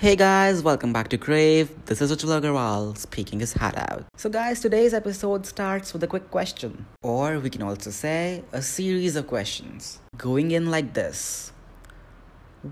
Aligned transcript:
Hey 0.00 0.14
guys, 0.14 0.62
welcome 0.62 0.92
back 0.92 1.08
to 1.08 1.18
Crave. 1.18 1.70
This 1.86 2.00
is 2.00 2.12
Ujjwal 2.12 2.40
Agarwal 2.40 2.96
speaking 2.96 3.40
his 3.40 3.54
hat 3.54 3.76
out. 3.76 4.04
So, 4.16 4.30
guys, 4.30 4.60
today's 4.60 4.94
episode 4.94 5.44
starts 5.44 5.92
with 5.92 6.04
a 6.04 6.06
quick 6.06 6.30
question, 6.30 6.86
or 7.02 7.40
we 7.40 7.50
can 7.50 7.62
also 7.62 7.90
say 7.90 8.44
a 8.52 8.62
series 8.62 9.16
of 9.16 9.26
questions. 9.26 9.98
Going 10.16 10.52
in 10.52 10.70
like 10.70 10.94
this 10.94 11.50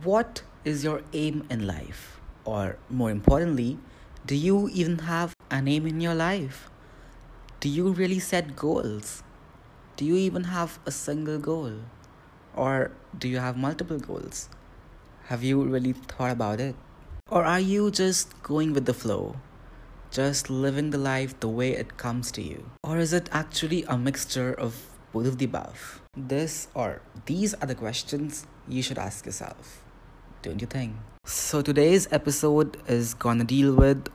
What 0.04 0.42
is 0.64 0.84
your 0.84 1.02
aim 1.12 1.44
in 1.50 1.66
life? 1.66 2.20
Or, 2.44 2.78
more 2.88 3.10
importantly, 3.10 3.80
do 4.24 4.36
you 4.36 4.70
even 4.72 4.98
have 4.98 5.34
an 5.50 5.66
aim 5.66 5.84
in 5.88 6.00
your 6.00 6.14
life? 6.14 6.70
Do 7.58 7.68
you 7.68 7.90
really 7.90 8.20
set 8.20 8.54
goals? 8.54 9.24
Do 9.96 10.04
you 10.04 10.14
even 10.14 10.44
have 10.44 10.78
a 10.86 10.92
single 10.92 11.40
goal? 11.40 11.72
Or 12.54 12.92
do 13.18 13.26
you 13.26 13.38
have 13.38 13.56
multiple 13.56 13.98
goals? 13.98 14.48
Have 15.24 15.42
you 15.42 15.64
really 15.64 15.92
thought 15.92 16.30
about 16.30 16.60
it? 16.60 16.76
Or 17.28 17.44
are 17.44 17.58
you 17.58 17.90
just 17.90 18.40
going 18.44 18.72
with 18.72 18.86
the 18.86 18.94
flow? 18.94 19.34
Just 20.12 20.48
living 20.48 20.90
the 20.90 20.98
life 20.98 21.34
the 21.40 21.48
way 21.48 21.72
it 21.72 21.96
comes 21.96 22.30
to 22.30 22.40
you? 22.40 22.70
Or 22.84 22.98
is 22.98 23.12
it 23.12 23.28
actually 23.32 23.82
a 23.88 23.98
mixture 23.98 24.54
of 24.54 24.76
both 25.12 25.26
of 25.26 25.38
the 25.38 25.46
above? 25.46 26.02
This 26.16 26.68
or 26.72 27.02
these 27.24 27.52
are 27.54 27.66
the 27.66 27.74
questions 27.74 28.46
you 28.68 28.80
should 28.80 28.96
ask 28.96 29.26
yourself, 29.26 29.82
don't 30.42 30.60
you 30.60 30.68
think? 30.68 30.94
So 31.24 31.62
today's 31.62 32.06
episode 32.12 32.76
is 32.86 33.14
gonna 33.14 33.42
deal 33.42 33.74
with, 33.74 34.06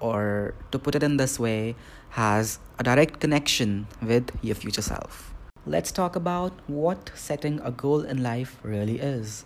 or 0.00 0.54
to 0.70 0.78
put 0.78 0.94
it 0.94 1.02
in 1.02 1.18
this 1.18 1.38
way, 1.38 1.76
has 2.16 2.60
a 2.78 2.82
direct 2.82 3.20
connection 3.20 3.88
with 4.00 4.30
your 4.40 4.54
future 4.54 4.80
self. 4.80 5.34
Let's 5.66 5.92
talk 5.92 6.16
about 6.16 6.58
what 6.66 7.10
setting 7.14 7.60
a 7.60 7.70
goal 7.70 8.00
in 8.00 8.22
life 8.22 8.56
really 8.62 9.00
is. 9.00 9.44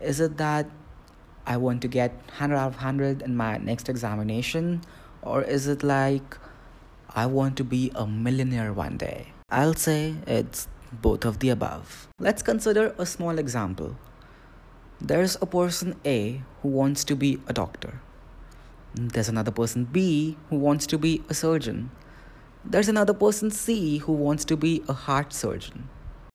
Is 0.00 0.20
it 0.20 0.38
that 0.38 0.70
I 1.46 1.56
want 1.56 1.82
to 1.82 1.88
get 1.88 2.12
100 2.28 2.56
out 2.56 2.68
of 2.68 2.74
100 2.74 3.22
in 3.22 3.36
my 3.36 3.58
next 3.58 3.88
examination? 3.88 4.82
Or 5.22 5.42
is 5.42 5.66
it 5.66 5.82
like 5.82 6.38
I 7.14 7.26
want 7.26 7.56
to 7.58 7.64
be 7.64 7.90
a 7.94 8.06
millionaire 8.06 8.72
one 8.72 8.96
day? 8.96 9.28
I'll 9.50 9.74
say 9.74 10.14
it's 10.26 10.68
both 10.92 11.24
of 11.24 11.38
the 11.40 11.50
above. 11.50 12.08
Let's 12.18 12.42
consider 12.42 12.94
a 12.98 13.06
small 13.06 13.38
example. 13.38 13.96
There's 15.00 15.36
a 15.42 15.46
person 15.46 15.96
A 16.04 16.42
who 16.62 16.68
wants 16.68 17.04
to 17.04 17.16
be 17.16 17.40
a 17.46 17.52
doctor. 17.52 18.00
There's 18.94 19.28
another 19.28 19.50
person 19.50 19.84
B 19.84 20.36
who 20.48 20.56
wants 20.56 20.86
to 20.86 20.98
be 20.98 21.22
a 21.28 21.34
surgeon. 21.34 21.90
There's 22.64 22.88
another 22.88 23.12
person 23.12 23.50
C 23.50 23.98
who 23.98 24.12
wants 24.12 24.44
to 24.46 24.56
be 24.56 24.82
a 24.88 24.92
heart 24.92 25.32
surgeon. 25.32 25.88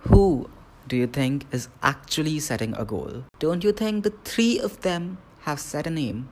Who 0.04 0.50
do 0.90 0.98
you 0.98 1.08
think 1.08 1.46
is 1.52 1.70
actually 1.84 2.40
setting 2.40 2.74
a 2.76 2.84
goal? 2.84 3.24
Don't 3.38 3.64
you 3.64 3.72
think 3.72 4.04
the 4.04 4.14
three 4.26 4.60
of 4.60 4.82
them 4.82 5.20
have 5.42 5.60
set 5.60 5.88
a 5.88 5.90
name? 5.90 6.28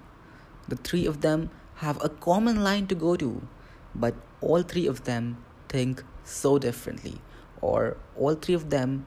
The 0.67 0.77
three 0.77 1.05
of 1.05 1.21
them 1.21 1.49
have 1.75 2.03
a 2.03 2.09
common 2.09 2.63
line 2.63 2.87
to 2.87 2.95
go 2.95 3.15
to, 3.15 3.47
but 3.93 4.15
all 4.41 4.63
three 4.63 4.87
of 4.87 5.03
them 5.03 5.37
think 5.69 6.03
so 6.23 6.57
differently, 6.57 7.21
or 7.61 7.97
all 8.17 8.33
three 8.33 8.55
of 8.55 8.69
them, 8.71 9.05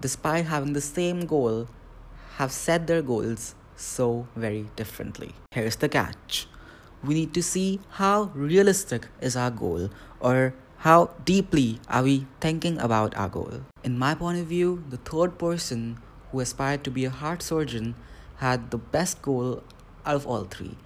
despite 0.00 0.46
having 0.46 0.72
the 0.72 0.80
same 0.80 1.26
goal, 1.26 1.68
have 2.36 2.52
set 2.52 2.86
their 2.86 3.02
goals 3.02 3.54
so 3.76 4.26
very 4.34 4.66
differently. 4.74 5.32
Here's 5.52 5.76
the 5.76 5.88
catch 5.88 6.48
we 7.04 7.14
need 7.14 7.32
to 7.34 7.42
see 7.42 7.78
how 7.90 8.32
realistic 8.34 9.06
is 9.20 9.36
our 9.36 9.52
goal, 9.52 9.90
or 10.18 10.54
how 10.82 11.10
deeply 11.24 11.80
are 11.88 12.04
we 12.04 12.24
thinking 12.40 12.78
about 12.78 13.16
our 13.16 13.28
goal? 13.28 13.62
In 13.82 13.98
my 13.98 14.14
point 14.14 14.38
of 14.38 14.46
view, 14.46 14.84
the 14.88 14.96
third 14.98 15.36
person 15.36 15.98
who 16.30 16.38
aspired 16.38 16.84
to 16.84 16.90
be 16.90 17.04
a 17.04 17.10
heart 17.10 17.42
surgeon 17.42 17.96
had 18.36 18.70
the 18.70 18.78
best 18.78 19.20
goal 19.20 19.64
out 20.06 20.14
of 20.14 20.24
all 20.24 20.44
three. 20.44 20.76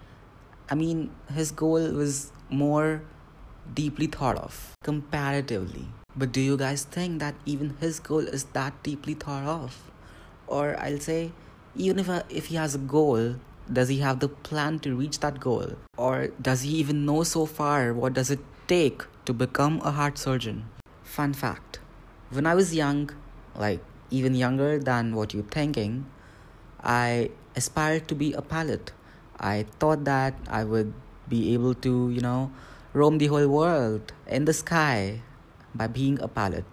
I 0.71 0.75
mean, 0.77 1.11
his 1.35 1.51
goal 1.51 1.91
was 1.93 2.33
more 2.49 3.03
deeply 3.75 4.07
thought 4.07 4.39
of 4.39 4.75
comparatively. 4.83 5.89
But 6.17 6.33
do 6.33 6.41
you 6.41 6.57
guys 6.57 6.85
think 6.85 7.21
that 7.21 7.35
even 7.45 7.77
his 7.79 8.01
goal 8.01 8.21
is 8.21 8.45
that 8.55 8.83
deeply 8.83 9.13
thought 9.13 9.45
of? 9.45 9.91
Or 10.47 10.75
I'll 10.79 11.01
say, 11.01 11.33
even 11.77 11.99
if, 11.99 12.09
uh, 12.09 12.23
if 12.31 12.47
he 12.47 12.57
has 12.57 12.75
a 12.75 12.79
goal, 12.79 13.37
does 13.71 13.91
he 13.91 13.99
have 13.99 14.21
the 14.21 14.29
plan 14.29 14.79
to 14.81 14.97
reach 14.97 15.21
that 15.21 15.39
goal? 15.39 15.73
Or 15.99 16.29
does 16.41 16.63
he 16.63 16.71
even 16.77 17.05
know 17.05 17.25
so 17.25 17.45
far 17.45 17.93
what 17.93 18.15
does 18.15 18.31
it 18.31 18.41
take 18.67 19.05
to 19.25 19.33
become 19.33 19.81
a 19.85 19.91
heart 19.93 20.19
surgeon. 20.19 20.67
Fun 21.03 21.33
fact 21.33 21.79
when 22.33 22.47
I 22.47 22.55
was 22.55 22.75
young, 22.75 23.11
like 23.55 23.81
even 24.11 24.35
younger 24.35 24.79
than 24.79 25.15
what 25.15 25.35
you're 25.35 25.45
thinking, 25.45 26.07
I 26.83 27.31
aspired 27.55 28.09
to 28.09 28.15
be 28.15 28.33
a 28.33 28.41
pilot. 28.41 28.93
I 29.39 29.67
thought 29.79 30.05
that 30.05 30.35
I 30.49 30.65
would 30.65 30.95
be 31.29 31.53
able 31.53 31.75
to, 31.85 32.11
you 32.11 32.21
know, 32.21 32.51
roam 32.95 33.19
the 33.19 33.27
whole 33.27 33.47
world 33.49 34.13
in 34.27 34.47
the 34.47 34.55
sky 34.55 35.21
by 35.75 35.89
being 35.89 36.19
a 36.21 36.29
pilot. 36.29 36.65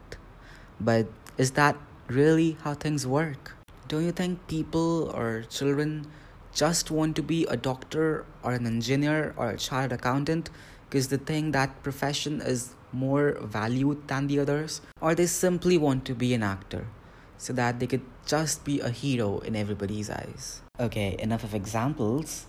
But 0.79 1.07
is 1.37 1.51
that 1.51 1.75
really 2.07 2.57
how 2.63 2.73
things 2.73 3.05
work? 3.05 3.55
Don't 3.89 4.05
you 4.05 4.13
think 4.13 4.47
people 4.47 5.11
or 5.13 5.43
children 5.49 6.07
just 6.53 6.89
want 6.89 7.15
to 7.17 7.21
be 7.21 7.45
a 7.47 7.57
doctor 7.57 8.25
or 8.43 8.53
an 8.53 8.65
engineer 8.65 9.33
or 9.35 9.49
a 9.49 9.57
chartered 9.57 9.99
accountant 9.99 10.49
because 10.89 11.09
they 11.09 11.17
think 11.17 11.53
that 11.53 11.83
profession 11.83 12.41
is 12.41 12.73
more 12.91 13.37
valued 13.41 14.07
than 14.07 14.27
the 14.27 14.39
others, 14.39 14.81
or 14.99 15.13
they 15.13 15.27
simply 15.27 15.77
want 15.77 16.05
to 16.05 16.15
be 16.15 16.33
an 16.33 16.41
actor 16.41 16.87
so 17.37 17.53
that 17.53 17.79
they 17.79 17.87
could 17.87 18.01
just 18.25 18.65
be 18.65 18.79
a 18.79 18.89
hero 18.89 19.39
in 19.39 19.55
everybody's 19.55 20.09
eyes. 20.09 20.61
Okay, 20.79 21.15
enough 21.19 21.43
of 21.43 21.53
examples, 21.53 22.47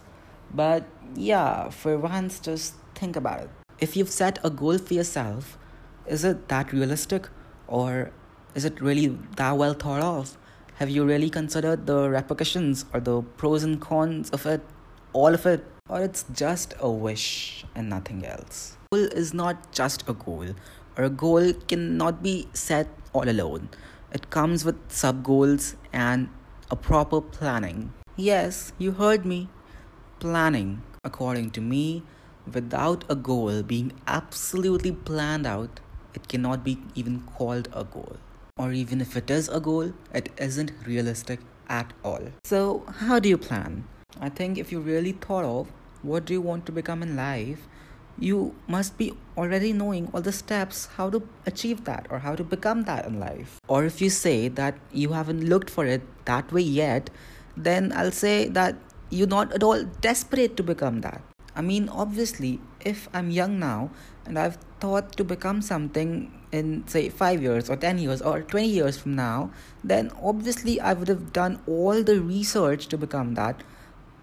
but 0.55 0.85
yeah, 1.15 1.69
for 1.69 1.99
once, 1.99 2.41
just 2.41 2.75
think 2.95 3.17
about 3.17 3.41
it. 3.41 3.51
If 3.79 3.97
you've 3.97 4.11
set 4.11 4.39
a 4.45 4.51
goal 4.51 4.79
for 4.79 4.95
yourself, 4.95 5.59
is 6.07 6.25
it 6.25 6.49
that 6.49 6.73
realistic 6.73 7.29
or 7.67 8.11
is 8.55 8.65
it 8.65 8.81
really 8.81 9.19
that 9.37 9.57
well 9.57 9.75
thought 9.75 10.03
of? 10.03 10.37
Have 10.75 10.91
you 10.91 11.05
really 11.05 11.31
considered 11.31 11.87
the 11.87 12.09
repercussions 12.09 12.85
or 12.93 13.01
the 13.01 13.23
pros 13.23 13.63
and 13.63 13.81
cons 13.81 14.31
of 14.31 14.47
it, 14.47 14.63
all 15.13 15.35
of 15.35 15.47
it? 15.47 15.65
or 15.91 16.01
it's 16.03 16.25
just 16.33 16.75
a 16.79 16.89
wish 16.89 17.65
and 17.75 17.91
nothing 17.91 18.25
else. 18.25 18.77
Goal 18.93 19.07
is 19.23 19.35
not 19.35 19.73
just 19.73 20.09
a 20.09 20.13
goal, 20.13 20.47
or 20.97 21.05
a 21.05 21.11
goal 21.11 21.53
cannot 21.67 22.23
be 22.23 22.49
set 22.53 22.89
all 23.13 23.29
alone. 23.29 23.69
It 24.13 24.31
comes 24.31 24.65
with 24.65 24.77
sub 24.89 25.25
goals 25.25 25.75
and 25.93 26.29
a 26.71 26.77
proper 26.77 27.21
planning. 27.21 27.93
Yes, 28.17 28.73
you 28.79 28.93
heard 28.93 29.27
me. 29.27 29.49
Planning, 30.21 30.83
according 31.03 31.51
to 31.53 31.61
me, 31.61 32.03
without 32.53 33.05
a 33.09 33.15
goal 33.15 33.63
being 33.63 33.93
absolutely 34.07 34.93
planned 34.93 35.47
out, 35.47 35.81
it 36.15 36.29
cannot 36.29 36.63
be 36.63 36.79
even 36.95 37.23
called 37.23 37.69
a 37.73 37.85
goal. 37.85 38.17
Or 38.57 38.73
even 38.73 39.01
if 39.01 39.17
it 39.17 39.31
is 39.31 39.49
a 39.49 39.61
goal, 39.61 39.93
it 40.13 40.29
isn't 40.37 40.73
realistic 40.87 41.41
at 41.69 41.93
all. 42.05 42.21
So, 42.45 42.85
how 42.99 43.19
do 43.19 43.29
you 43.29 43.39
plan? 43.39 43.85
I 44.19 44.29
think 44.29 44.59
if 44.59 44.73
you 44.73 44.81
really 44.81 45.13
thought 45.13 45.45
of 45.45 45.69
what 46.03 46.25
do 46.25 46.33
you 46.33 46.41
want 46.41 46.67
to 46.67 46.73
become 46.73 47.03
in 47.03 47.15
life, 47.17 47.69
you 48.19 48.55
must 48.67 48.99
be 48.99 49.15
already 49.37 49.73
knowing 49.73 50.11
all 50.13 50.21
the 50.21 50.33
steps 50.33 50.89
how 50.97 51.09
to 51.11 51.27
achieve 51.47 51.85
that 51.85 52.07
or 52.11 52.19
how 52.19 52.35
to 52.35 52.45
become 52.45 52.83
that 52.85 53.07
in 53.07 53.19
life. 53.19 53.61
Or 53.69 53.85
if 53.85 54.01
you 54.01 54.11
say 54.11 54.49
that 54.49 54.75
you 54.93 55.13
haven't 55.13 55.49
looked 55.49 55.71
for 55.71 55.87
it 55.87 56.03
that 56.27 56.53
way 56.53 56.63
yet, 56.63 57.11
then 57.57 57.93
I'll 57.95 58.11
say 58.11 58.49
that 58.49 58.77
you're 59.11 59.27
not 59.27 59.53
at 59.53 59.63
all 59.63 59.85
desperate 60.01 60.57
to 60.57 60.63
become 60.63 61.01
that. 61.01 61.23
I 61.57 61.63
mean, 61.63 61.89
obviously, 61.89 62.61
if 62.81 63.09
I'm 63.13 63.31
young 63.31 63.59
now 63.59 63.91
and 64.27 64.39
I've 64.39 64.59
thought 64.81 65.17
to 65.17 65.25
become 65.25 65.63
something 65.63 66.33
in, 66.53 66.87
say, 66.87 67.09
5 67.09 67.43
years 67.43 67.71
or 67.71 67.77
10 67.77 67.99
years 67.99 68.23
or 68.23 68.43
20 68.43 68.69
years 68.69 68.99
from 68.99 69.17
now, 69.17 69.51
then 69.83 70.11
obviously 70.23 70.81
I 70.81 70.93
would 70.93 71.09
have 71.09 71.33
done 71.33 71.61
all 71.67 72.03
the 72.03 72.21
research 72.21 72.87
to 72.89 72.99
become 72.99 73.35
that 73.35 73.63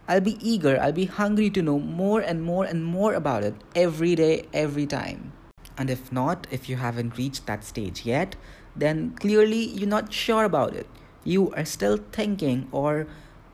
I'll 0.08 0.22
be 0.22 0.38
eager, 0.40 0.80
I'll 0.80 0.94
be 0.94 1.06
hungry 1.06 1.50
to 1.50 1.62
know 1.62 1.80
more 1.80 2.22
and 2.22 2.42
more 2.42 2.64
and 2.64 2.86
more 2.86 3.14
about 3.14 3.44
it 3.44 3.56
every 3.76 4.16
day, 4.16 4.46
every 4.54 4.86
time. 4.86 5.34
And 5.78 5.90
if 5.90 6.12
not, 6.12 6.48
if 6.50 6.70
you 6.70 6.78
haven't 6.78 7.18
reached 7.18 7.46
that 7.48 7.66
stage 7.66 8.06
yet, 8.06 8.36
then 8.76 9.12
clearly 9.20 9.66
you're 9.66 9.90
not 9.90 10.14
sure 10.14 10.46
about 10.46 10.74
it. 10.74 10.88
You 11.26 11.52
are 11.52 11.66
still 11.66 11.98
thinking, 11.98 12.70
or 12.72 13.06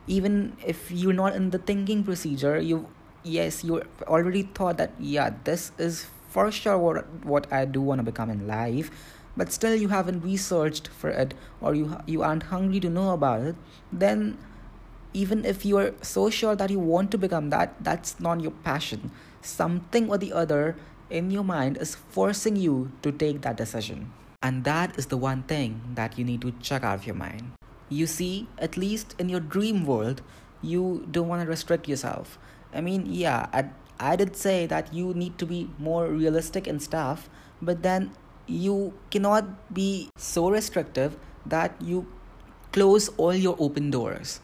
even 0.06 0.56
if 0.64 0.92
you're 0.92 1.12
not 1.12 1.34
in 1.34 1.50
the 1.50 1.58
thinking 1.58 2.04
procedure, 2.04 2.60
you 2.60 2.88
yes, 3.24 3.64
you 3.64 3.82
already 4.02 4.42
thought 4.42 4.76
that 4.78 4.92
yeah, 5.00 5.34
this 5.42 5.72
is 5.76 6.06
for 6.28 6.52
sure 6.52 6.78
what 6.78 7.24
what 7.24 7.52
I 7.52 7.64
do 7.64 7.80
want 7.80 7.98
to 7.98 8.04
become 8.04 8.30
in 8.30 8.46
life, 8.46 8.90
but 9.36 9.50
still 9.50 9.74
you 9.74 9.88
haven't 9.88 10.20
researched 10.20 10.88
for 10.88 11.10
it 11.10 11.34
or 11.60 11.74
you 11.74 11.98
you 12.06 12.22
aren't 12.22 12.44
hungry 12.44 12.80
to 12.80 12.88
know 12.88 13.10
about 13.12 13.40
it, 13.40 13.56
then 13.90 14.38
even 15.14 15.44
if 15.44 15.64
you 15.64 15.78
are 15.78 15.94
so 16.02 16.28
sure 16.28 16.56
that 16.56 16.68
you 16.68 16.78
want 16.78 17.10
to 17.12 17.18
become 17.18 17.50
that, 17.50 17.72
that's 17.82 18.18
not 18.20 18.40
your 18.40 18.50
passion. 18.50 19.12
Something 19.40 20.10
or 20.10 20.18
the 20.18 20.32
other 20.32 20.76
in 21.08 21.30
your 21.30 21.44
mind 21.44 21.78
is 21.78 21.94
forcing 21.94 22.56
you 22.56 22.90
to 23.02 23.12
take 23.12 23.42
that 23.42 23.56
decision. 23.56 24.12
And 24.42 24.64
that 24.64 24.98
is 24.98 25.06
the 25.06 25.16
one 25.16 25.44
thing 25.44 25.80
that 25.94 26.18
you 26.18 26.24
need 26.24 26.42
to 26.42 26.52
check 26.60 26.82
out 26.82 26.96
of 26.96 27.06
your 27.06 27.14
mind. 27.14 27.52
You 27.88 28.06
see, 28.06 28.48
at 28.58 28.76
least 28.76 29.14
in 29.18 29.28
your 29.28 29.40
dream 29.40 29.86
world, 29.86 30.20
you 30.60 31.06
don't 31.10 31.28
want 31.28 31.42
to 31.42 31.48
restrict 31.48 31.88
yourself. 31.88 32.38
I 32.74 32.80
mean, 32.80 33.06
yeah, 33.06 33.46
I, 33.52 33.70
I 34.00 34.16
did 34.16 34.36
say 34.36 34.66
that 34.66 34.92
you 34.92 35.14
need 35.14 35.38
to 35.38 35.46
be 35.46 35.70
more 35.78 36.08
realistic 36.08 36.66
and 36.66 36.82
stuff, 36.82 37.28
but 37.62 37.82
then 37.82 38.10
you 38.46 38.92
cannot 39.10 39.72
be 39.72 40.10
so 40.16 40.50
restrictive 40.50 41.16
that 41.46 41.74
you 41.80 42.06
close 42.72 43.08
all 43.16 43.34
your 43.34 43.56
open 43.58 43.90
doors. 43.90 44.40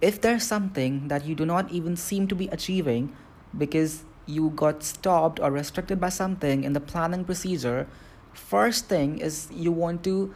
If 0.00 0.20
there's 0.20 0.44
something 0.44 1.08
that 1.08 1.24
you 1.24 1.34
do 1.34 1.44
not 1.44 1.70
even 1.72 1.96
seem 1.96 2.28
to 2.28 2.34
be 2.34 2.46
achieving 2.48 3.12
because 3.56 4.04
you 4.26 4.50
got 4.50 4.82
stopped 4.82 5.40
or 5.40 5.50
restricted 5.50 6.00
by 6.00 6.10
something 6.10 6.62
in 6.62 6.72
the 6.72 6.80
planning 6.80 7.24
procedure, 7.24 7.88
first 8.32 8.86
thing 8.86 9.18
is 9.18 9.48
you 9.50 9.72
want 9.72 10.04
to 10.04 10.34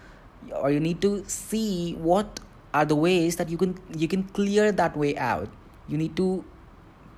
or 0.56 0.70
you 0.70 0.80
need 0.80 1.00
to 1.00 1.22
see 1.28 1.94
what 1.94 2.40
are 2.74 2.84
the 2.84 2.96
ways 2.96 3.36
that 3.36 3.48
you 3.48 3.56
can 3.56 3.78
you 3.94 4.08
can 4.08 4.24
clear 4.24 4.72
that 4.72 4.96
way 4.96 5.16
out. 5.16 5.48
You 5.86 5.96
need 5.96 6.16
to 6.16 6.44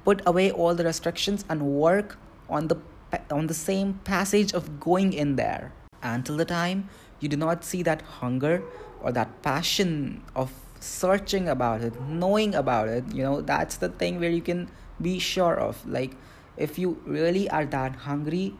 put 0.04 0.20
away 0.26 0.50
all 0.50 0.74
the 0.74 0.84
restrictions 0.84 1.44
and 1.48 1.62
work 1.62 2.18
on 2.50 2.68
the 2.68 2.76
on 3.30 3.46
the 3.46 3.54
same 3.54 4.00
passage 4.04 4.52
of 4.52 4.80
going 4.80 5.12
in 5.12 5.36
there 5.36 5.72
until 6.02 6.36
the 6.36 6.44
time 6.44 6.90
you 7.20 7.28
do 7.28 7.36
not 7.36 7.64
see 7.64 7.82
that 7.82 8.02
hunger 8.20 8.62
or 9.00 9.12
that 9.12 9.40
passion 9.42 10.22
of 10.34 10.52
searching 10.84 11.48
about 11.48 11.80
it 11.80 11.98
knowing 12.02 12.54
about 12.54 12.88
it 12.88 13.04
you 13.12 13.22
know 13.22 13.40
that's 13.40 13.76
the 13.76 13.88
thing 13.88 14.20
where 14.20 14.30
you 14.30 14.42
can 14.42 14.68
be 15.00 15.18
sure 15.18 15.56
of. 15.58 15.86
Like 15.86 16.16
if 16.56 16.78
you 16.78 17.00
really 17.04 17.48
are 17.50 17.66
that 17.66 17.96
hungry 17.96 18.54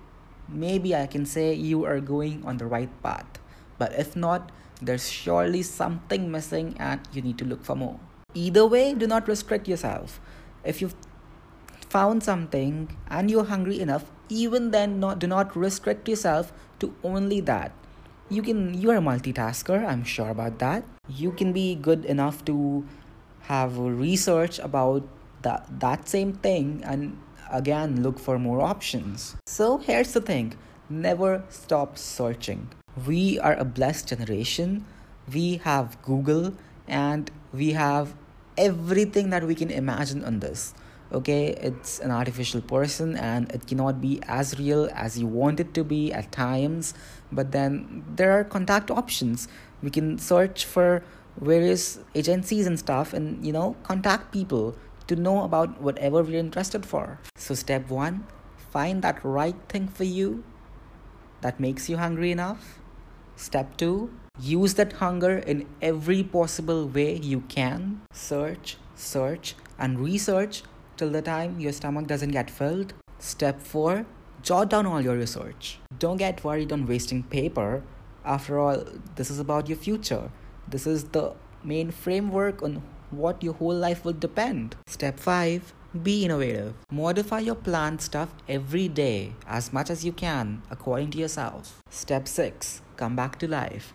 maybe 0.47 0.95
i 0.95 1.07
can 1.07 1.25
say 1.25 1.55
you 1.55 1.85
are 1.85 2.01
going 2.01 2.45
on 2.45 2.59
the 2.59 2.67
right 2.67 2.91
path. 3.03 3.27
But 3.79 3.93
if 3.95 4.17
not 4.17 4.51
there's 4.83 5.09
surely 5.11 5.63
something 5.63 6.31
missing 6.31 6.77
and 6.79 7.01
you 7.13 7.23
need 7.23 7.39
to 7.39 7.45
look 7.45 7.65
for 7.65 7.77
more. 7.77 8.01
Either 8.35 8.67
way 8.67 8.95
do 8.95 9.07
not 9.07 9.29
restrict 9.29 9.69
yourself. 9.69 10.21
If 10.65 10.83
you've 10.83 10.97
found 11.89 12.23
something 12.23 12.97
and 13.09 13.31
you're 13.31 13.45
hungry 13.45 13.81
enough 13.81 14.11
even 14.29 14.71
then 14.71 14.99
not 14.99 15.19
do 15.19 15.27
not 15.27 15.55
restrict 15.55 16.09
yourself 16.09 16.53
to 16.81 16.95
only 17.05 17.41
that. 17.41 17.73
You 18.29 18.43
can 18.43 18.75
you 18.75 18.91
are 18.91 18.97
a 18.97 19.01
multitasker 19.01 19.87
i'm 19.87 20.03
sure 20.03 20.31
about 20.31 20.59
that 20.59 20.83
you 21.09 21.33
can 21.33 21.53
be 21.53 21.75
good 21.75 22.05
enough 22.05 22.45
to 22.47 22.85
have 23.43 23.79
research 23.79 24.59
about 24.59 25.07
that 25.43 25.69
that 25.81 26.09
same 26.09 26.33
thing 26.33 26.81
and 26.85 27.19
again 27.53 28.03
look 28.03 28.19
for 28.19 28.39
more 28.39 28.61
options. 28.61 29.37
So 29.47 29.79
here's 29.79 30.13
the 30.13 30.21
thing. 30.21 30.55
Never 30.89 31.45
stop 31.49 31.99
searching. 31.99 32.73
We 33.07 33.39
are 33.39 33.55
a 33.55 33.65
blessed 33.65 34.09
generation. 34.09 34.85
We 35.33 35.59
have 35.59 36.01
google 36.03 36.55
and 36.89 37.31
we 37.53 37.73
have 37.73 38.15
everything 38.57 39.31
that 39.31 39.45
we 39.45 39.55
can 39.55 39.71
imagine 39.71 40.25
on 40.25 40.41
this 40.41 40.75
okay? 41.15 41.55
It's 41.61 42.01
an 42.01 42.11
artificial 42.11 42.61
person 42.61 43.17
and 43.17 43.51
it 43.53 43.67
cannot 43.67 44.01
be 44.01 44.21
as 44.27 44.59
real 44.59 44.91
as 44.93 45.19
you 45.19 45.27
want 45.27 45.61
it 45.61 45.73
to 45.75 45.85
be 45.85 46.13
at 46.13 46.33
times. 46.33 46.95
But 47.33 47.53
then 47.53 48.05
there 48.17 48.33
are 48.33 48.45
contact 48.45 48.91
options. 48.91 49.49
We 49.83 49.91
can 49.91 50.19
search 50.19 50.65
for 50.65 51.03
various 51.41 51.99
agencies 52.15 52.67
and 52.67 52.79
stuff 52.79 53.13
and 53.13 53.45
you 53.45 53.53
know 53.53 53.75
contact 53.83 54.33
people 54.33 54.77
to 55.09 55.17
know 55.17 55.43
about 55.43 55.81
whatever 55.81 56.23
we're 56.23 56.39
interested 56.39 56.87
for. 56.87 57.19
So 57.37 57.55
step 57.55 57.91
1 57.91 58.27
find 58.71 59.03
that 59.03 59.25
right 59.25 59.57
thing 59.69 59.87
for 59.87 60.05
you 60.05 60.43
that 61.41 61.61
makes 61.61 61.89
you 61.89 61.97
hungry 61.97 62.31
enough. 62.31 62.79
Step 63.37 63.77
2 63.77 64.11
use 64.41 64.75
that 64.75 64.95
hunger 64.95 65.39
in 65.39 65.67
every 65.81 66.23
possible 66.23 66.87
way 66.89 67.17
you 67.17 67.41
can. 67.43 68.01
Search 68.13 68.77
search 68.95 69.55
and 69.79 69.99
research 70.01 70.63
till 70.97 71.11
the 71.11 71.23
time 71.23 71.61
your 71.61 71.73
stomach 71.73 72.07
doesn't 72.07 72.31
get 72.31 72.51
filled. 72.51 72.95
Step 73.19 73.61
4 73.61 74.07
Jot 74.43 74.69
down 74.69 74.87
all 74.87 75.01
your 75.01 75.17
research. 75.17 75.79
Don't 75.99 76.19
get 76.19 76.45
worried 76.45 76.71
on 76.71 76.87
wasting 76.87 77.23
paper. 77.23 77.83
After 78.25 78.59
all, 78.59 78.85
this 79.17 79.31
is 79.31 79.39
about 79.39 79.69
your 79.69 79.79
future. 79.79 80.31
This 80.69 80.87
is 80.87 81.05
the 81.05 81.33
main 81.63 81.91
framework 81.91 82.63
on 82.63 82.83
what 83.11 83.43
your 83.43 83.55
whole 83.55 83.75
life 83.75 84.05
will 84.05 84.13
depend. 84.13 84.77
Step 84.87 85.19
5 85.19 85.73
Be 86.03 86.25
innovative. 86.25 86.75
Modify 86.91 87.39
your 87.41 87.55
planned 87.55 88.03
stuff 88.03 88.35
every 88.49 88.89
day 88.89 89.33
as 89.47 89.73
much 89.73 89.89
as 89.89 90.05
you 90.05 90.13
can 90.13 90.63
according 90.71 91.11
to 91.13 91.19
yourself. 91.19 91.83
Step 91.89 92.29
6 92.29 92.83
Come 92.97 93.17
back 93.17 93.39
to 93.39 93.49
life. 93.49 93.95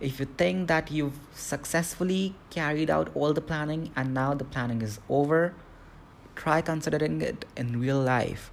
If 0.00 0.20
you 0.20 0.26
think 0.26 0.68
that 0.68 0.92
you've 0.92 1.18
successfully 1.34 2.36
carried 2.50 2.88
out 2.88 3.10
all 3.16 3.32
the 3.32 3.40
planning 3.40 3.90
and 3.96 4.14
now 4.14 4.32
the 4.34 4.44
planning 4.44 4.80
is 4.80 5.00
over, 5.08 5.54
try 6.38 6.60
considering 6.62 7.20
it 7.20 7.44
in 7.56 7.80
real 7.80 8.00
life. 8.00 8.50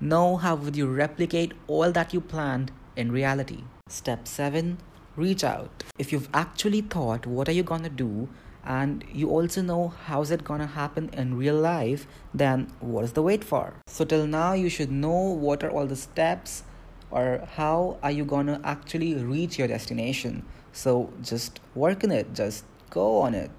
Know 0.00 0.36
how 0.36 0.54
would 0.56 0.76
you 0.76 0.86
replicate 0.86 1.52
all 1.66 1.90
that 1.90 2.12
you 2.12 2.20
planned 2.20 2.70
in 2.96 3.10
reality. 3.10 3.64
Step 3.88 4.28
7 4.28 4.78
Reach 5.16 5.44
out. 5.44 5.84
If 5.96 6.12
you've 6.12 6.28
actually 6.34 6.80
thought 6.80 7.26
what 7.26 7.48
are 7.48 7.52
you 7.52 7.62
gonna 7.62 7.88
do 7.88 8.28
and 8.64 9.04
you 9.12 9.30
also 9.30 9.62
know 9.62 9.94
how's 10.06 10.30
it 10.30 10.42
gonna 10.42 10.66
happen 10.66 11.08
in 11.12 11.36
real 11.36 11.54
life, 11.54 12.06
then 12.34 12.72
what 12.80 13.04
is 13.04 13.12
the 13.12 13.22
wait 13.22 13.44
for? 13.44 13.74
So 13.86 14.04
till 14.04 14.26
now 14.26 14.54
you 14.54 14.68
should 14.68 14.90
know 14.90 15.20
what 15.46 15.62
are 15.62 15.70
all 15.70 15.86
the 15.86 15.96
steps 15.96 16.64
or 17.10 17.46
how 17.54 17.98
are 18.02 18.10
you 18.10 18.24
gonna 18.24 18.60
actually 18.64 19.14
reach 19.14 19.58
your 19.58 19.68
destination. 19.68 20.44
So 20.72 21.12
just 21.22 21.60
work 21.76 22.02
on 22.02 22.10
it, 22.10 22.34
just 22.34 22.64
go 22.90 23.18
on 23.20 23.34
it. 23.34 23.50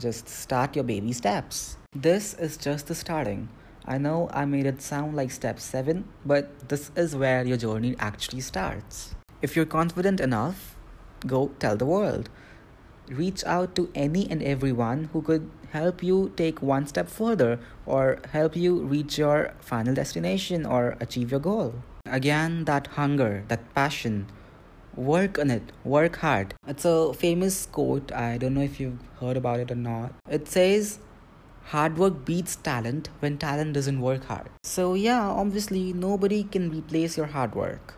Just 0.00 0.28
start 0.28 0.74
your 0.74 0.84
baby 0.84 1.12
steps. 1.12 1.76
This 1.96 2.34
is 2.34 2.56
just 2.56 2.88
the 2.88 2.94
starting. 2.96 3.48
I 3.84 3.98
know 3.98 4.28
I 4.32 4.46
made 4.46 4.66
it 4.66 4.82
sound 4.82 5.14
like 5.14 5.30
step 5.30 5.60
7, 5.60 6.04
but 6.26 6.68
this 6.68 6.90
is 6.96 7.14
where 7.14 7.46
your 7.46 7.56
journey 7.56 7.94
actually 8.00 8.40
starts. 8.40 9.14
If 9.42 9.54
you're 9.54 9.64
confident 9.64 10.18
enough, 10.18 10.74
go 11.24 11.52
tell 11.60 11.76
the 11.76 11.86
world. 11.86 12.30
Reach 13.08 13.44
out 13.44 13.76
to 13.76 13.92
any 13.94 14.28
and 14.28 14.42
everyone 14.42 15.10
who 15.12 15.22
could 15.22 15.48
help 15.70 16.02
you 16.02 16.32
take 16.34 16.60
one 16.60 16.88
step 16.88 17.08
further 17.08 17.60
or 17.86 18.18
help 18.32 18.56
you 18.56 18.80
reach 18.80 19.16
your 19.16 19.54
final 19.60 19.94
destination 19.94 20.66
or 20.66 20.96
achieve 20.98 21.30
your 21.30 21.38
goal. 21.38 21.76
Again, 22.06 22.64
that 22.64 22.88
hunger, 22.98 23.44
that 23.46 23.72
passion, 23.72 24.26
work 24.96 25.38
on 25.38 25.48
it, 25.48 25.70
work 25.84 26.16
hard. 26.16 26.54
It's 26.66 26.84
a 26.84 27.14
famous 27.14 27.66
quote. 27.66 28.10
I 28.10 28.36
don't 28.36 28.54
know 28.54 28.62
if 28.62 28.80
you've 28.80 28.98
heard 29.20 29.36
about 29.36 29.60
it 29.60 29.70
or 29.70 29.76
not. 29.76 30.12
It 30.28 30.48
says, 30.48 30.98
hard 31.66 31.96
work 31.98 32.24
beats 32.24 32.56
talent 32.56 33.08
when 33.20 33.38
talent 33.38 33.72
doesn't 33.72 34.00
work 34.00 34.24
hard. 34.24 34.50
So, 34.62 34.94
yeah, 34.94 35.22
obviously, 35.22 35.92
nobody 35.92 36.44
can 36.44 36.70
replace 36.70 37.16
your 37.16 37.26
hard 37.26 37.54
work, 37.54 37.94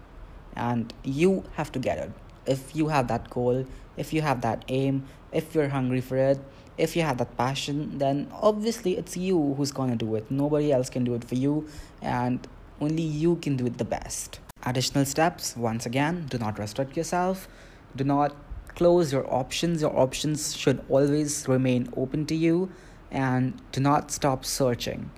and 0.55 0.93
you 1.03 1.45
have 1.55 1.73
to 1.73 1.79
get 1.79 1.99
it. 1.99 2.13
If 2.47 2.77
you 2.77 2.89
have 2.89 3.09
that 3.09 3.29
goal, 3.31 3.67
if 3.97 4.13
you 4.13 4.23
have 4.23 4.41
that 4.43 4.65
aim, 4.69 5.05
if 5.33 5.55
you're 5.55 5.69
hungry 5.69 6.01
for 6.01 6.17
it, 6.17 6.39
if 6.79 6.95
you 6.95 7.03
have 7.03 7.19
that 7.19 7.37
passion, 7.37 7.99
then 7.99 8.29
obviously 8.33 8.97
it's 8.97 9.17
you 9.17 9.55
who's 9.55 9.73
gonna 9.73 9.97
do 9.97 10.15
it. 10.15 10.31
Nobody 10.31 10.73
else 10.73 10.91
can 10.91 11.05
do 11.05 11.15
it 11.15 11.25
for 11.25 11.35
you, 11.35 11.67
and 12.01 12.47
only 12.81 13.03
you 13.03 13.37
can 13.37 13.57
do 13.57 13.67
it 13.67 13.79
the 13.79 13.85
best. 13.85 14.41
Additional 14.65 15.05
steps 15.05 15.57
once 15.57 15.87
again, 15.87 16.27
do 16.29 16.39
not 16.39 16.59
restrict 16.59 16.97
yourself, 16.97 17.49
do 17.97 18.05
not 18.05 18.37
close 18.75 19.13
your 19.13 19.27
options. 19.33 19.81
Your 19.81 19.99
options 19.99 20.57
should 20.57 20.85
always 20.89 21.49
remain 21.49 21.89
open 21.97 22.27
to 22.27 22.35
you 22.35 22.71
and 23.17 23.55
do 23.73 23.81
not 23.81 24.13
stop 24.13 24.45
searching. 24.45 25.11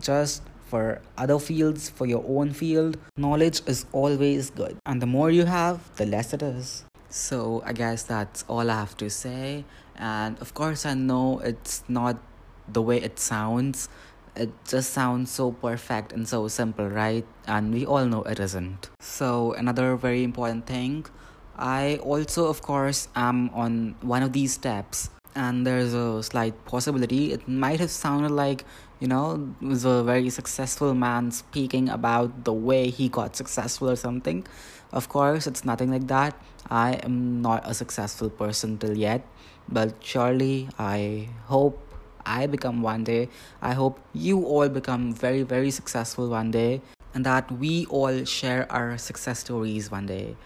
Just 0.00 0.42
for 0.70 1.02
other 1.18 1.38
fields, 1.40 1.90
for 1.90 2.06
your 2.06 2.24
own 2.26 2.52
field, 2.52 2.96
knowledge 3.16 3.60
is 3.66 3.86
always 3.92 4.50
good. 4.50 4.78
And 4.86 5.02
the 5.02 5.06
more 5.06 5.30
you 5.30 5.44
have, 5.44 5.78
the 5.96 6.06
less 6.06 6.32
it 6.32 6.42
is. 6.42 6.84
So, 7.08 7.60
I 7.66 7.72
guess 7.72 8.04
that's 8.04 8.44
all 8.46 8.70
I 8.70 8.76
have 8.76 8.96
to 8.98 9.10
say. 9.10 9.64
And 9.96 10.38
of 10.40 10.54
course, 10.54 10.86
I 10.86 10.94
know 10.94 11.40
it's 11.40 11.82
not 11.88 12.22
the 12.72 12.80
way 12.80 13.02
it 13.02 13.18
sounds. 13.18 13.88
It 14.36 14.52
just 14.64 14.92
sounds 14.92 15.28
so 15.32 15.50
perfect 15.50 16.12
and 16.12 16.28
so 16.28 16.46
simple, 16.46 16.88
right? 16.88 17.26
And 17.48 17.74
we 17.74 17.84
all 17.84 18.06
know 18.06 18.22
it 18.22 18.38
isn't. 18.38 18.90
So, 19.00 19.54
another 19.54 19.96
very 19.96 20.22
important 20.22 20.66
thing 20.66 21.06
I 21.58 21.98
also, 22.02 22.46
of 22.46 22.62
course, 22.62 23.08
am 23.16 23.50
on 23.50 23.96
one 24.00 24.22
of 24.22 24.32
these 24.32 24.54
steps 24.54 25.10
and 25.34 25.66
there's 25.66 25.94
a 25.94 26.22
slight 26.22 26.64
possibility. 26.64 27.32
It 27.32 27.48
might 27.48 27.80
have 27.80 27.90
sounded 27.90 28.30
like 28.30 28.64
you 29.00 29.08
know 29.08 29.54
was 29.60 29.84
a 29.84 30.02
very 30.02 30.30
successful 30.30 30.94
man 30.94 31.30
speaking 31.30 31.88
about 31.88 32.44
the 32.44 32.52
way 32.52 32.90
he 32.90 33.08
got 33.08 33.36
successful 33.36 33.90
or 33.90 33.96
something. 33.96 34.46
Of 34.92 35.08
course 35.08 35.46
it's 35.46 35.64
nothing 35.64 35.90
like 35.90 36.06
that. 36.08 36.34
I 36.68 36.94
am 37.02 37.42
not 37.42 37.62
a 37.64 37.74
successful 37.74 38.30
person 38.30 38.78
till 38.78 38.96
yet 38.96 39.26
but 39.72 39.94
surely 40.00 40.68
i 40.78 41.28
hope 41.44 41.78
i 42.26 42.46
become 42.46 42.82
one 42.82 43.04
day. 43.04 43.28
I 43.62 43.72
hope 43.72 43.98
you 44.12 44.44
all 44.44 44.68
become 44.68 45.12
very 45.12 45.42
very 45.42 45.70
successful 45.70 46.28
one 46.28 46.50
day 46.50 46.82
and 47.14 47.24
that 47.24 47.50
we 47.50 47.86
all 47.86 48.24
share 48.24 48.70
our 48.70 48.98
success 48.98 49.40
stories 49.40 49.90
one 49.90 50.06
day. 50.06 50.36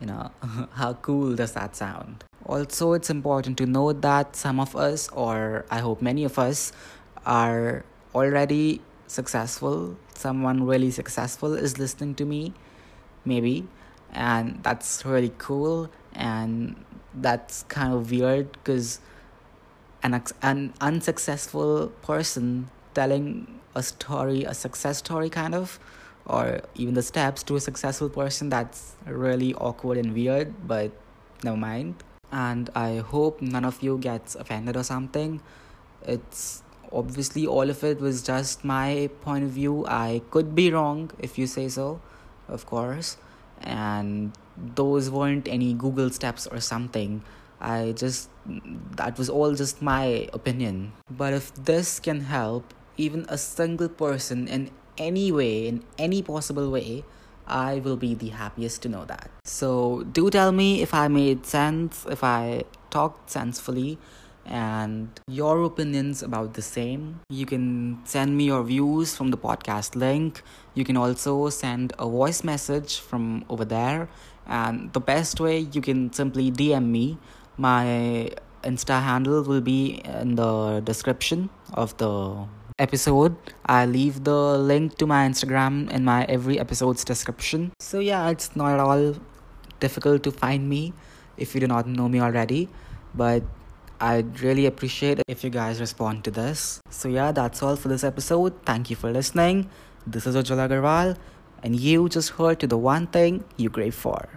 You 0.00 0.06
know 0.06 0.30
how 0.72 0.94
cool 0.94 1.36
does 1.36 1.52
that 1.52 1.76
sound 1.76 2.24
Also, 2.46 2.92
it's 2.92 3.10
important 3.10 3.56
to 3.58 3.66
note 3.66 4.02
that 4.02 4.34
some 4.34 4.58
of 4.58 4.74
us, 4.74 5.08
or 5.10 5.64
I 5.70 5.78
hope 5.78 6.02
many 6.02 6.24
of 6.24 6.38
us, 6.38 6.72
are 7.24 7.84
already 8.14 8.80
successful. 9.06 9.96
Someone 10.14 10.64
really 10.66 10.90
successful 10.90 11.54
is 11.54 11.78
listening 11.78 12.14
to 12.16 12.24
me, 12.24 12.52
maybe, 13.24 13.68
and 14.12 14.62
that's 14.62 15.04
really 15.04 15.32
cool. 15.38 15.90
And 16.14 16.84
that's 17.14 17.62
kind 17.64 17.94
of 17.94 18.10
weird 18.10 18.52
because 18.52 19.00
an, 20.02 20.20
an 20.42 20.74
unsuccessful 20.80 21.88
person 22.02 22.70
telling 22.94 23.60
a 23.74 23.82
story, 23.82 24.44
a 24.44 24.54
success 24.54 24.98
story, 24.98 25.30
kind 25.30 25.54
of, 25.54 25.78
or 26.26 26.60
even 26.74 26.94
the 26.94 27.02
steps 27.02 27.42
to 27.44 27.56
a 27.56 27.60
successful 27.60 28.08
person, 28.08 28.48
that's 28.48 28.94
really 29.06 29.54
awkward 29.54 29.98
and 29.98 30.14
weird, 30.14 30.66
but 30.66 30.90
never 31.42 31.56
mind. 31.56 31.94
And 32.32 32.70
I 32.74 32.96
hope 32.96 33.42
none 33.42 33.64
of 33.64 33.82
you 33.82 33.98
gets 33.98 34.34
offended 34.34 34.76
or 34.76 34.82
something. 34.82 35.42
It's 36.02 36.62
obviously 36.90 37.46
all 37.46 37.68
of 37.68 37.84
it 37.84 38.00
was 38.00 38.22
just 38.22 38.64
my 38.64 39.10
point 39.20 39.44
of 39.44 39.50
view. 39.50 39.84
I 39.86 40.22
could 40.30 40.54
be 40.54 40.72
wrong 40.72 41.10
if 41.18 41.38
you 41.38 41.46
say 41.46 41.68
so, 41.68 42.00
of 42.48 42.64
course. 42.64 43.18
And 43.60 44.32
those 44.56 45.10
weren't 45.10 45.46
any 45.46 45.74
Google 45.74 46.10
steps 46.10 46.46
or 46.46 46.60
something. 46.60 47.22
I 47.60 47.92
just, 47.92 48.30
that 48.96 49.18
was 49.18 49.28
all 49.30 49.54
just 49.54 49.82
my 49.82 50.28
opinion. 50.32 50.92
But 51.10 51.34
if 51.34 51.54
this 51.54 52.00
can 52.00 52.22
help 52.22 52.74
even 52.96 53.26
a 53.28 53.38
single 53.38 53.88
person 53.88 54.48
in 54.48 54.70
any 54.98 55.30
way, 55.30 55.68
in 55.68 55.84
any 55.98 56.22
possible 56.22 56.70
way, 56.70 57.04
I 57.52 57.80
will 57.84 57.98
be 57.98 58.14
the 58.14 58.30
happiest 58.30 58.82
to 58.82 58.88
know 58.88 59.04
that. 59.04 59.30
So 59.44 60.04
do 60.10 60.30
tell 60.30 60.52
me 60.52 60.80
if 60.80 60.94
I 60.94 61.08
made 61.08 61.44
sense, 61.44 62.06
if 62.08 62.24
I 62.24 62.64
talked 62.90 63.30
sensefully, 63.30 63.98
and 64.44 65.08
your 65.28 65.62
opinions 65.62 66.22
about 66.22 66.54
the 66.54 66.62
same. 66.62 67.20
You 67.28 67.46
can 67.46 68.00
send 68.04 68.36
me 68.36 68.44
your 68.44 68.64
views 68.64 69.14
from 69.14 69.30
the 69.30 69.36
podcast 69.36 69.94
link. 69.94 70.42
You 70.74 70.84
can 70.84 70.96
also 70.96 71.48
send 71.50 71.92
a 71.98 72.08
voice 72.08 72.42
message 72.42 72.98
from 72.98 73.44
over 73.48 73.64
there. 73.64 74.08
And 74.46 74.92
the 74.92 75.00
best 75.00 75.38
way, 75.38 75.58
you 75.60 75.80
can 75.80 76.12
simply 76.12 76.50
DM 76.50 76.86
me. 76.88 77.18
My 77.56 78.30
Insta 78.64 79.02
handle 79.02 79.42
will 79.42 79.60
be 79.60 80.02
in 80.04 80.34
the 80.36 80.80
description 80.80 81.50
of 81.74 81.96
the 81.98 82.46
episode. 82.82 83.36
I 83.64 83.86
leave 83.86 84.24
the 84.24 84.58
link 84.58 84.98
to 84.98 85.06
my 85.06 85.26
Instagram 85.26 85.90
in 85.90 86.04
my 86.04 86.24
every 86.24 86.58
episode's 86.58 87.04
description. 87.04 87.72
So, 87.80 88.00
yeah, 88.00 88.28
it's 88.28 88.54
not 88.56 88.72
at 88.74 88.80
all 88.80 89.14
difficult 89.80 90.22
to 90.24 90.32
find 90.32 90.68
me 90.68 90.92
if 91.36 91.54
you 91.54 91.60
do 91.60 91.68
not 91.68 91.86
know 91.86 92.08
me 92.08 92.20
already. 92.20 92.68
But 93.14 93.44
I'd 94.00 94.40
really 94.40 94.66
appreciate 94.66 95.20
it 95.20 95.24
if 95.28 95.44
you 95.44 95.50
guys 95.50 95.80
respond 95.80 96.24
to 96.24 96.30
this. 96.30 96.80
So, 96.90 97.08
yeah, 97.08 97.30
that's 97.32 97.62
all 97.62 97.76
for 97.76 97.88
this 97.88 98.02
episode. 98.02 98.52
Thank 98.66 98.90
you 98.90 98.96
for 98.96 99.12
listening. 99.12 99.70
This 100.06 100.26
is 100.26 100.34
Ujjwal 100.34 100.68
Agarwal, 100.68 101.16
and 101.62 101.78
you 101.78 102.08
just 102.08 102.30
heard 102.30 102.58
to 102.60 102.66
the 102.66 102.76
one 102.76 103.06
thing 103.06 103.44
you 103.56 103.70
crave 103.70 103.94
for. 103.94 104.28